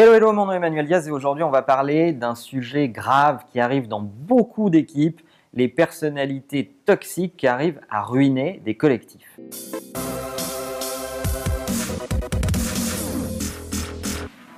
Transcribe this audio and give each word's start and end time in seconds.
Hello, 0.00 0.14
hello, 0.14 0.32
mon 0.32 0.46
nom 0.46 0.52
est 0.52 0.56
Emmanuel 0.56 0.86
Diaz 0.86 1.06
et 1.08 1.10
aujourd'hui 1.10 1.44
on 1.44 1.50
va 1.50 1.60
parler 1.60 2.14
d'un 2.14 2.34
sujet 2.34 2.88
grave 2.88 3.44
qui 3.52 3.60
arrive 3.60 3.86
dans 3.86 4.00
beaucoup 4.00 4.70
d'équipes, 4.70 5.20
les 5.52 5.68
personnalités 5.68 6.74
toxiques 6.86 7.36
qui 7.36 7.46
arrivent 7.46 7.82
à 7.90 8.02
ruiner 8.02 8.62
des 8.64 8.78
collectifs. 8.78 9.38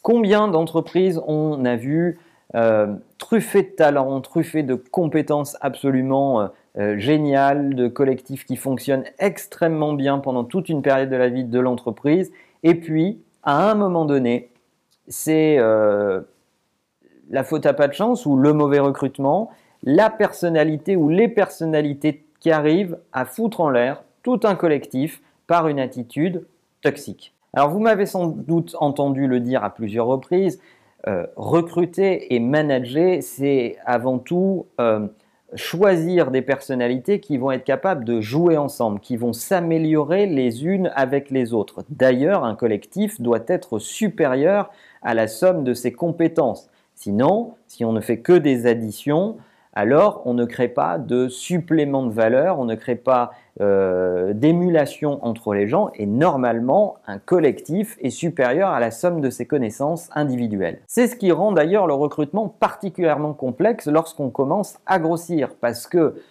Combien 0.00 0.48
d'entreprises 0.48 1.20
on 1.26 1.66
a 1.66 1.76
vu 1.76 2.18
euh, 2.54 2.94
truffées 3.18 3.64
de 3.64 3.76
talents, 3.76 4.18
truffées 4.22 4.62
de 4.62 4.74
compétences 4.74 5.58
absolument 5.60 6.40
euh, 6.40 6.46
euh, 6.78 6.98
géniales, 6.98 7.74
de 7.74 7.88
collectifs 7.88 8.46
qui 8.46 8.56
fonctionnent 8.56 9.04
extrêmement 9.18 9.92
bien 9.92 10.18
pendant 10.18 10.44
toute 10.44 10.70
une 10.70 10.80
période 10.80 11.10
de 11.10 11.16
la 11.16 11.28
vie 11.28 11.44
de 11.44 11.60
l'entreprise, 11.60 12.32
et 12.62 12.74
puis 12.74 13.20
à 13.42 13.70
un 13.70 13.74
moment 13.74 14.06
donné, 14.06 14.48
c'est 15.08 15.56
euh, 15.58 16.20
la 17.30 17.44
faute 17.44 17.66
à 17.66 17.72
pas 17.72 17.88
de 17.88 17.92
chance 17.92 18.26
ou 18.26 18.36
le 18.36 18.52
mauvais 18.52 18.78
recrutement, 18.78 19.50
la 19.82 20.10
personnalité 20.10 20.96
ou 20.96 21.08
les 21.08 21.28
personnalités 21.28 22.24
qui 22.40 22.50
arrivent 22.50 22.98
à 23.12 23.24
foutre 23.24 23.60
en 23.60 23.70
l'air 23.70 24.02
tout 24.22 24.40
un 24.44 24.54
collectif 24.54 25.22
par 25.46 25.68
une 25.68 25.78
attitude 25.78 26.46
toxique. 26.82 27.34
Alors 27.52 27.70
vous 27.70 27.80
m'avez 27.80 28.06
sans 28.06 28.26
doute 28.26 28.76
entendu 28.80 29.26
le 29.26 29.40
dire 29.40 29.64
à 29.64 29.70
plusieurs 29.70 30.06
reprises, 30.06 30.60
euh, 31.06 31.26
recruter 31.36 32.34
et 32.34 32.40
manager, 32.40 33.22
c'est 33.22 33.76
avant 33.84 34.18
tout 34.18 34.66
euh, 34.80 35.06
choisir 35.54 36.30
des 36.30 36.42
personnalités 36.42 37.20
qui 37.20 37.38
vont 37.38 37.52
être 37.52 37.64
capables 37.64 38.04
de 38.04 38.20
jouer 38.20 38.56
ensemble, 38.56 39.00
qui 39.00 39.16
vont 39.16 39.32
s'améliorer 39.32 40.26
les 40.26 40.64
unes 40.64 40.90
avec 40.94 41.30
les 41.30 41.52
autres. 41.54 41.84
D'ailleurs, 41.88 42.44
un 42.44 42.54
collectif 42.54 43.20
doit 43.20 43.44
être 43.46 43.78
supérieur 43.78 44.70
à 45.02 45.14
la 45.14 45.28
somme 45.28 45.62
de 45.62 45.72
ses 45.72 45.92
compétences. 45.92 46.68
Sinon, 46.94 47.54
si 47.68 47.84
on 47.84 47.92
ne 47.92 48.00
fait 48.00 48.18
que 48.18 48.32
des 48.32 48.66
additions, 48.66 49.36
alors 49.76 50.22
on 50.24 50.32
ne 50.32 50.46
crée 50.46 50.68
pas 50.68 50.98
de 50.98 51.28
supplément 51.28 52.06
de 52.06 52.10
valeur, 52.10 52.58
on 52.58 52.64
ne 52.64 52.74
crée 52.74 52.96
pas 52.96 53.32
euh, 53.60 54.32
d'émulation 54.32 55.24
entre 55.24 55.52
les 55.52 55.68
gens 55.68 55.90
et 55.94 56.06
normalement 56.06 56.96
un 57.06 57.18
collectif 57.18 57.98
est 58.00 58.10
supérieur 58.10 58.70
à 58.70 58.80
la 58.80 58.90
somme 58.90 59.20
de 59.20 59.28
ses 59.28 59.44
connaissances 59.44 60.08
individuelles. 60.14 60.80
C'est 60.86 61.06
ce 61.06 61.14
qui 61.14 61.30
rend 61.30 61.52
d'ailleurs 61.52 61.86
le 61.86 61.92
recrutement 61.92 62.48
particulièrement 62.48 63.34
complexe 63.34 63.86
lorsqu'on 63.86 64.30
commence 64.30 64.78
à 64.86 64.98
grossir 64.98 65.54
parce 65.60 65.86
que 65.86 66.22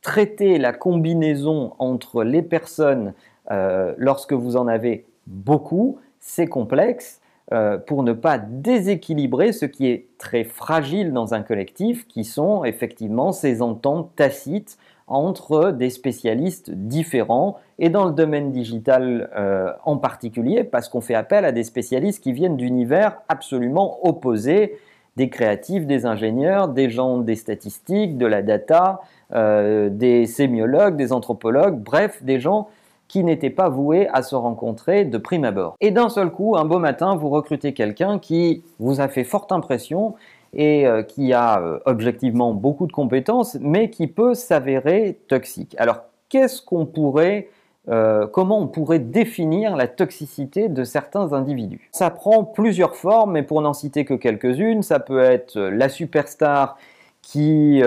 traiter 0.00 0.58
la 0.58 0.72
combinaison 0.72 1.72
entre 1.80 2.22
les 2.22 2.42
personnes 2.42 3.12
euh, 3.50 3.92
lorsque 3.98 4.34
vous 4.34 4.56
en 4.56 4.68
avez 4.68 5.04
beaucoup, 5.26 5.98
c'est 6.20 6.46
complexe 6.46 7.20
euh, 7.54 7.78
pour 7.78 8.02
ne 8.02 8.12
pas 8.12 8.36
déséquilibrer 8.36 9.52
ce 9.52 9.64
qui 9.64 9.86
est 9.86 10.06
très 10.18 10.42
fragile 10.42 11.12
dans 11.12 11.34
un 11.34 11.42
collectif, 11.42 12.04
qui 12.08 12.24
sont 12.24 12.64
effectivement 12.64 13.30
ces 13.30 13.62
ententes 13.62 14.10
tacites 14.16 14.76
entre 15.06 15.70
des 15.70 15.90
spécialistes 15.90 16.72
différents 16.72 17.58
et 17.78 17.90
dans 17.90 18.06
le 18.06 18.10
domaine 18.10 18.50
digital 18.50 19.30
euh, 19.36 19.70
en 19.84 19.98
particulier, 19.98 20.64
parce 20.64 20.88
qu'on 20.88 21.00
fait 21.00 21.14
appel 21.14 21.44
à 21.44 21.52
des 21.52 21.62
spécialistes 21.62 22.24
qui 22.24 22.32
viennent 22.32 22.56
d'univers 22.56 23.18
absolument 23.28 24.04
opposés, 24.04 24.76
des 25.16 25.28
créatifs, 25.28 25.86
des 25.86 26.06
ingénieurs, 26.06 26.66
des 26.66 26.90
gens 26.90 27.18
des 27.18 27.36
statistiques, 27.36 28.18
de 28.18 28.26
la 28.26 28.42
data, 28.42 29.00
euh, 29.32 29.90
des 29.90 30.26
sémiologues, 30.26 30.96
des 30.96 31.12
anthropologues, 31.12 31.78
bref, 31.78 32.20
des 32.24 32.40
gens 32.40 32.68
qui 33.14 33.22
n'étaient 33.22 33.48
pas 33.48 33.68
voués 33.68 34.08
à 34.12 34.22
se 34.24 34.34
rencontrer 34.34 35.04
de 35.04 35.18
prime 35.18 35.44
abord. 35.44 35.76
Et 35.80 35.92
d'un 35.92 36.08
seul 36.08 36.32
coup, 36.32 36.56
un 36.56 36.64
beau 36.64 36.80
matin, 36.80 37.14
vous 37.14 37.28
recrutez 37.28 37.72
quelqu'un 37.72 38.18
qui 38.18 38.64
vous 38.80 39.00
a 39.00 39.06
fait 39.06 39.22
forte 39.22 39.52
impression 39.52 40.16
et 40.52 40.84
euh, 40.84 41.04
qui 41.04 41.32
a 41.32 41.60
euh, 41.60 41.78
objectivement 41.84 42.52
beaucoup 42.54 42.88
de 42.88 42.92
compétences, 42.92 43.56
mais 43.60 43.88
qui 43.88 44.08
peut 44.08 44.34
s'avérer 44.34 45.16
toxique. 45.28 45.76
Alors, 45.78 46.00
qu'est-ce 46.28 46.60
qu'on 46.60 46.86
pourrait, 46.86 47.50
euh, 47.88 48.26
comment 48.26 48.58
on 48.58 48.66
pourrait 48.66 48.98
définir 48.98 49.76
la 49.76 49.86
toxicité 49.86 50.68
de 50.68 50.82
certains 50.82 51.32
individus? 51.32 51.88
Ça 51.92 52.10
prend 52.10 52.42
plusieurs 52.42 52.96
formes, 52.96 53.30
mais 53.30 53.44
pour 53.44 53.62
n'en 53.62 53.74
citer 53.74 54.04
que 54.04 54.14
quelques-unes, 54.14 54.82
ça 54.82 54.98
peut 54.98 55.20
être 55.20 55.56
la 55.56 55.88
superstar 55.88 56.76
qui 57.22 57.80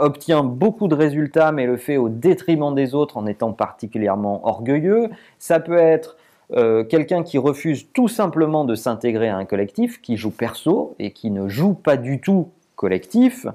obtient 0.00 0.42
beaucoup 0.42 0.88
de 0.88 0.94
résultats, 0.94 1.52
mais 1.52 1.66
le 1.66 1.76
fait 1.76 1.96
au 1.96 2.08
détriment 2.08 2.74
des 2.74 2.94
autres 2.94 3.16
en 3.16 3.26
étant 3.26 3.52
particulièrement 3.52 4.46
orgueilleux. 4.46 5.10
Ça 5.38 5.60
peut 5.60 5.76
être 5.76 6.16
euh, 6.54 6.84
quelqu'un 6.84 7.22
qui 7.22 7.38
refuse 7.38 7.86
tout 7.92 8.08
simplement 8.08 8.64
de 8.64 8.74
s'intégrer 8.74 9.28
à 9.28 9.36
un 9.36 9.44
collectif, 9.44 10.00
qui 10.02 10.16
joue 10.16 10.30
perso 10.30 10.94
et 10.98 11.12
qui 11.12 11.30
ne 11.30 11.48
joue 11.48 11.74
pas 11.74 11.96
du 11.96 12.20
tout 12.20 12.48
collectif. 12.76 13.46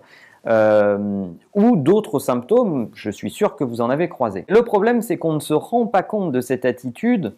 Euh, 0.48 1.26
ou 1.56 1.76
d'autres 1.76 2.20
symptômes, 2.20 2.90
je 2.94 3.10
suis 3.10 3.30
sûr 3.30 3.56
que 3.56 3.64
vous 3.64 3.82
en 3.82 3.90
avez 3.90 4.08
croisé. 4.08 4.46
Le 4.48 4.62
problème, 4.62 5.02
c'est 5.02 5.18
qu'on 5.18 5.34
ne 5.34 5.40
se 5.40 5.54
rend 5.54 5.88
pas 5.88 6.04
compte 6.04 6.32
de 6.32 6.40
cette 6.40 6.64
attitude 6.64 7.34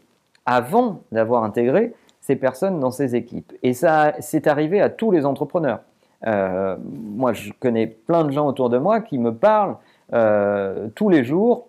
avant 0.45 1.01
d'avoir 1.11 1.43
intégré 1.43 1.93
ces 2.21 2.35
personnes 2.35 2.79
dans 2.79 2.91
ces 2.91 3.15
équipes. 3.15 3.51
Et 3.63 3.73
ça, 3.73 4.13
c'est 4.19 4.45
arrivé 4.45 4.79
à 4.81 4.89
tous 4.89 5.09
les 5.09 5.25
entrepreneurs. 5.25 5.79
Euh, 6.27 6.75
moi, 6.83 7.33
je 7.33 7.51
connais 7.59 7.87
plein 7.87 8.23
de 8.23 8.31
gens 8.31 8.47
autour 8.47 8.69
de 8.69 8.77
moi 8.77 8.99
qui 9.01 9.17
me 9.17 9.33
parlent 9.33 9.77
euh, 10.13 10.87
tous 10.95 11.09
les 11.09 11.23
jours 11.23 11.67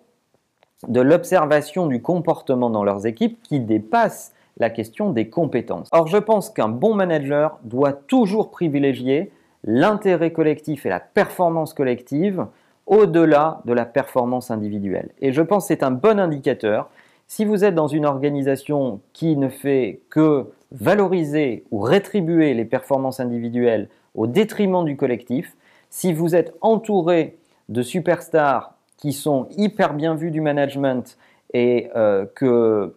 de 0.87 0.99
l'observation 0.99 1.87
du 1.87 2.01
comportement 2.01 2.69
dans 2.69 2.83
leurs 2.83 3.05
équipes 3.05 3.41
qui 3.43 3.59
dépasse 3.59 4.33
la 4.57 4.69
question 4.69 5.11
des 5.11 5.29
compétences. 5.29 5.87
Or, 5.91 6.07
je 6.07 6.17
pense 6.17 6.49
qu'un 6.49 6.69
bon 6.69 6.93
manager 6.93 7.59
doit 7.63 7.93
toujours 7.93 8.51
privilégier 8.51 9.31
l'intérêt 9.63 10.31
collectif 10.31 10.85
et 10.85 10.89
la 10.89 10.99
performance 10.99 11.73
collective 11.73 12.45
au-delà 12.87 13.61
de 13.65 13.73
la 13.73 13.85
performance 13.85 14.51
individuelle. 14.51 15.09
Et 15.21 15.31
je 15.31 15.41
pense 15.41 15.63
que 15.63 15.67
c'est 15.69 15.83
un 15.83 15.91
bon 15.91 16.19
indicateur. 16.19 16.89
Si 17.27 17.45
vous 17.45 17.63
êtes 17.63 17.75
dans 17.75 17.87
une 17.87 18.05
organisation 18.05 18.99
qui 19.13 19.37
ne 19.37 19.49
fait 19.49 20.01
que 20.09 20.47
valoriser 20.71 21.63
ou 21.71 21.79
rétribuer 21.79 22.53
les 22.53 22.65
performances 22.65 23.19
individuelles 23.19 23.87
au 24.15 24.27
détriment 24.27 24.85
du 24.85 24.95
collectif. 24.97 25.55
Si 25.89 26.13
vous 26.13 26.35
êtes 26.35 26.53
entouré 26.61 27.37
de 27.69 27.81
superstars 27.81 28.75
qui 28.97 29.13
sont 29.13 29.47
hyper 29.57 29.93
bien 29.93 30.15
vus 30.15 30.31
du 30.31 30.41
management 30.41 31.17
et 31.53 31.89
euh, 31.95 32.25
que 32.35 32.95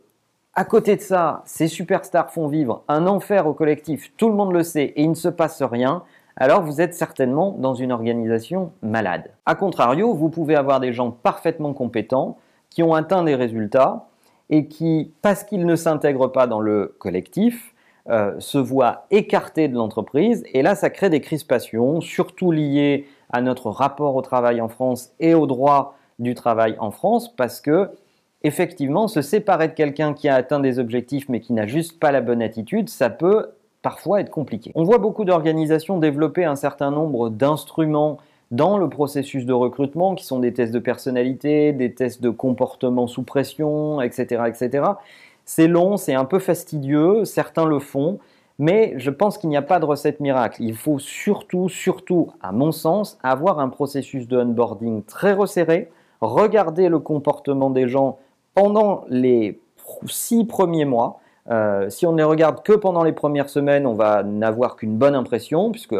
à 0.57 0.65
côté 0.65 0.95
de 0.95 1.01
ça, 1.01 1.43
ces 1.47 1.67
superstars 1.67 2.31
font 2.31 2.47
vivre 2.47 2.85
un 2.87 3.09
enfer 3.09 3.49
au 3.49 3.55
collectif, 3.55 4.13
tout 4.17 4.29
le 4.29 4.37
monde 4.37 4.53
le 4.53 4.63
sait 4.63 4.85
et 4.85 5.03
il 5.03 5.11
ne 5.11 5.15
se 5.15 5.29
passe 5.29 5.63
rien, 5.63 6.05
alors 6.37 6.63
vous 6.63 6.81
êtes 6.81 6.95
certainement 6.95 7.57
dans 7.59 7.75
une 7.75 7.91
organisation 7.91 8.71
malade. 8.83 9.31
A 9.47 9.57
contrario, 9.57 10.15
vous 10.15 10.29
pouvez 10.29 10.55
avoir 10.55 10.79
des 10.79 10.93
gens 10.93 11.11
parfaitement 11.11 11.73
compétents 11.73 12.39
qui 12.71 12.83
ont 12.83 12.95
atteint 12.95 13.25
des 13.25 13.35
résultats 13.35 14.07
et 14.51 14.67
qui, 14.67 15.13
parce 15.23 15.43
qu'ils 15.43 15.67
ne 15.67 15.77
s'intègrent 15.77 16.31
pas 16.31 16.47
dans 16.47 16.61
le 16.61 16.95
collectif, 16.99 17.74
euh, 18.11 18.35
se 18.39 18.59
voient 18.59 19.07
écartés 19.11 19.69
de 19.69 19.75
l'entreprise. 19.75 20.45
Et 20.53 20.63
là, 20.63 20.75
ça 20.75 20.91
crée 20.91 21.11
des 21.11 21.21
crispations, 21.21 22.01
surtout 22.01 22.51
liées 22.53 23.07
à 23.31 23.41
notre 23.41 23.71
rapport 23.71 24.15
au 24.15 24.23
travail 24.23 24.61
en 24.61 24.69
France 24.69 25.13
et 25.21 25.35
au 25.35 25.47
droit 25.47 25.97
du 26.19 26.35
travail 26.35 26.77
en 26.79 26.91
France, 26.91 27.35
parce 27.35 27.61
que 27.61 27.91
effectivement, 28.43 29.09
se 29.09 29.23
séparer 29.23 29.69
de 29.69 29.73
quelqu'un 29.73 30.13
qui 30.13 30.29
a 30.29 30.35
atteint 30.35 30.61
des 30.61 30.79
objectifs 30.79 31.29
mais 31.29 31.41
qui 31.41 31.53
n'a 31.55 31.67
juste 31.67 31.99
pas 31.99 32.13
la 32.13 32.21
bonne 32.21 32.43
attitude, 32.43 32.89
ça 32.89 33.11
peut 33.11 33.53
parfois 33.83 34.21
être 34.21 34.31
compliqué. 34.31 34.71
On 34.75 34.85
voit 34.85 34.99
beaucoup 34.99 35.25
d'organisations 35.25 35.99
développer 35.99 36.45
un 36.45 36.57
certain 36.57 36.91
nombre 36.91 37.31
d'instruments 37.31 38.19
dans 38.51 38.79
le 38.79 38.89
processus 38.89 39.47
de 39.47 39.53
recrutement, 39.53 40.15
qui 40.15 40.25
sont 40.25 40.39
des 40.39 40.53
tests 40.53 40.73
de 40.73 40.79
personnalité, 40.79 41.73
des 41.73 41.93
tests 41.93 42.23
de 42.23 42.31
comportement 42.31 43.07
sous 43.07 43.23
pression, 43.23 44.01
etc., 44.01 44.43
etc. 44.47 44.85
C'est 45.45 45.69
long, 45.69 45.97
c'est 45.97 46.15
un 46.15 46.25
peu 46.25 46.39
fastidieux, 46.39 47.25
certains 47.25 47.67
le 47.67 47.79
font, 47.79 48.19
mais 48.59 48.95
je 48.97 49.11
pense 49.11 49.37
qu'il 49.37 49.51
n'y 49.51 49.57
a 49.57 49.63
pas 49.63 49.81
de 49.81 49.85
recette 49.85 50.21
miracle. 50.21 50.63
Il 50.63 50.77
faut 50.77 50.99
surtout, 50.99 51.69
surtout, 51.69 52.31
à 52.41 52.53
mon 52.53 52.73
sens, 52.73 53.19
avoir 53.23 53.59
un 53.59 53.69
processus 53.69 54.29
de 54.29 54.39
onboarding 54.39 55.03
très 55.05 55.33
resserré, 55.33 55.91
regarder 56.21 56.89
le 56.89 56.99
comportement 56.99 57.71
des 57.71 57.89
gens 57.89 58.19
pendant 58.55 59.05
les 59.09 59.61
six 60.07 60.45
premiers 60.45 60.85
mois. 60.85 61.21
Euh, 61.51 61.91
si 61.91 62.07
on 62.07 62.13
ne 62.13 62.19
les 62.19 62.25
regarde 62.25 62.63
que 62.63 62.73
pendant 62.73 63.03
les 63.03 63.13
premières 63.13 63.51
semaines, 63.51 63.87
on 63.87 63.95
va 63.95 64.23
n'avoir 64.23 64.77
qu'une 64.77 64.97
bonne 64.97 65.15
impression, 65.15 65.71
puisque 65.71 65.97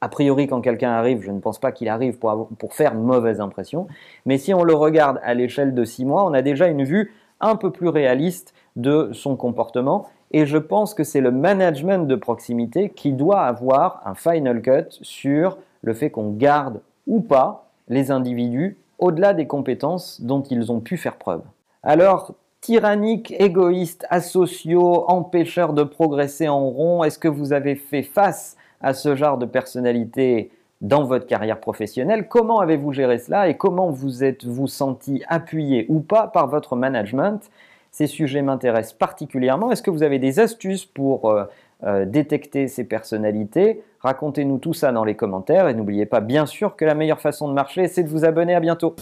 a 0.00 0.08
priori, 0.08 0.46
quand 0.46 0.60
quelqu'un 0.60 0.90
arrive, 0.90 1.22
je 1.22 1.30
ne 1.30 1.40
pense 1.40 1.58
pas 1.58 1.72
qu'il 1.72 1.88
arrive 1.88 2.18
pour, 2.18 2.48
pour 2.58 2.74
faire 2.74 2.94
mauvaise 2.94 3.40
impression. 3.40 3.86
Mais 4.26 4.38
si 4.38 4.54
on 4.54 4.62
le 4.62 4.74
regarde 4.74 5.20
à 5.22 5.34
l'échelle 5.34 5.74
de 5.74 5.84
six 5.84 6.04
mois, 6.04 6.24
on 6.24 6.32
a 6.32 6.42
déjà 6.42 6.68
une 6.68 6.84
vue 6.84 7.12
un 7.40 7.56
peu 7.56 7.70
plus 7.70 7.88
réaliste 7.88 8.54
de 8.76 9.10
son 9.12 9.36
comportement. 9.36 10.08
Et 10.30 10.46
je 10.46 10.58
pense 10.58 10.94
que 10.94 11.04
c'est 11.04 11.20
le 11.20 11.30
management 11.30 12.06
de 12.06 12.14
proximité 12.14 12.90
qui 12.90 13.12
doit 13.12 13.40
avoir 13.40 14.02
un 14.04 14.14
final 14.14 14.60
cut 14.60 14.88
sur 15.02 15.58
le 15.82 15.94
fait 15.94 16.10
qu'on 16.10 16.32
garde 16.32 16.80
ou 17.06 17.20
pas 17.20 17.68
les 17.88 18.10
individus 18.10 18.76
au-delà 18.98 19.32
des 19.32 19.46
compétences 19.46 20.20
dont 20.20 20.42
ils 20.42 20.70
ont 20.70 20.80
pu 20.80 20.96
faire 20.96 21.16
preuve. 21.16 21.42
Alors, 21.82 22.34
tyranniques, 22.60 23.34
égoïstes, 23.38 24.06
asociaux, 24.10 25.04
empêcheurs 25.08 25.72
de 25.72 25.84
progresser 25.84 26.48
en 26.48 26.68
rond 26.68 27.04
Est-ce 27.04 27.18
que 27.18 27.28
vous 27.28 27.52
avez 27.52 27.76
fait 27.76 28.02
face 28.02 28.56
à 28.80 28.92
ce 28.92 29.14
genre 29.16 29.38
de 29.38 29.46
personnalité 29.46 30.50
dans 30.80 31.04
votre 31.04 31.26
carrière 31.26 31.60
professionnelle 31.60 32.28
Comment 32.28 32.60
avez-vous 32.60 32.92
géré 32.92 33.18
cela 33.18 33.48
et 33.48 33.56
comment 33.56 33.90
vous 33.90 34.24
êtes-vous 34.24 34.66
senti 34.66 35.22
appuyé 35.28 35.86
ou 35.88 36.00
pas 36.00 36.28
par 36.28 36.48
votre 36.48 36.76
management? 36.76 37.50
Ces 37.90 38.06
sujets 38.06 38.42
m'intéressent 38.42 38.96
particulièrement. 38.96 39.72
Est-ce 39.72 39.82
que 39.82 39.90
vous 39.90 40.02
avez 40.02 40.18
des 40.18 40.40
astuces 40.40 40.84
pour 40.84 41.30
euh, 41.30 41.44
euh, 41.84 42.04
détecter 42.04 42.68
ces 42.68 42.84
personnalités? 42.84 43.82
Racontez-nous 44.00 44.58
tout 44.58 44.74
ça 44.74 44.92
dans 44.92 45.04
les 45.04 45.16
commentaires 45.16 45.68
et 45.68 45.74
n'oubliez 45.74 46.06
pas 46.06 46.20
bien 46.20 46.46
sûr 46.46 46.76
que 46.76 46.84
la 46.84 46.94
meilleure 46.94 47.20
façon 47.20 47.48
de 47.48 47.54
marcher, 47.54 47.88
c'est 47.88 48.04
de 48.04 48.08
vous 48.08 48.24
abonner. 48.24 48.54
À 48.54 48.60
bientôt. 48.60 48.94